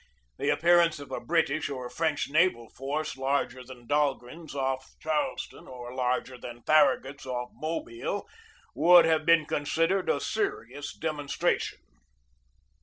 [0.39, 5.67] The appearance of a British or a French naval force larger than Dahlgren's off Charleston,
[5.67, 8.27] or larger than Farragut's off Mobile,
[8.73, 11.77] would have been considered a serious demonstration.